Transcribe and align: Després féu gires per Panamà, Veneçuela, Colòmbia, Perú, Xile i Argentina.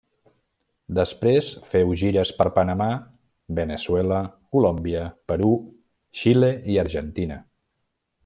Després 0.99 1.49
féu 1.67 1.91
gires 2.03 2.31
per 2.37 2.47
Panamà, 2.55 2.87
Veneçuela, 3.61 4.21
Colòmbia, 4.57 5.05
Perú, 5.33 5.51
Xile 6.23 6.51
i 6.77 6.81
Argentina. 6.87 7.39